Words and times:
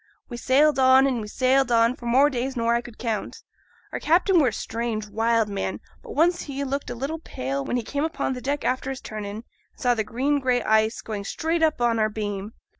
We 0.29 0.37
sailed 0.37 0.79
on, 0.79 1.05
and 1.05 1.21
we 1.21 1.27
sailed 1.27 1.71
on, 1.71 1.95
for 1.95 2.07
more 2.07 2.31
days 2.31 2.57
nor 2.57 2.73
I 2.73 2.81
could 2.81 2.97
count. 2.97 3.43
Our 3.91 3.99
captain 3.99 4.39
were 4.39 4.47
a 4.47 4.51
strange, 4.51 5.07
wild 5.07 5.47
man, 5.47 5.79
but 6.01 6.13
once 6.15 6.41
he 6.41 6.63
looked 6.63 6.89
a 6.89 6.95
little 6.95 7.19
pale 7.19 7.63
when 7.63 7.77
he 7.77 7.83
came 7.83 8.03
upo' 8.03 8.31
deck 8.41 8.65
after 8.65 8.89
his 8.89 8.99
turn 8.99 9.25
in, 9.25 9.35
and 9.35 9.43
saw 9.75 9.93
the 9.93 10.03
green 10.03 10.39
gray 10.39 10.63
ice 10.63 11.01
going 11.03 11.23
straight 11.23 11.61
up 11.61 11.79
on 11.81 11.99
our 11.99 12.09
beam. 12.09 12.53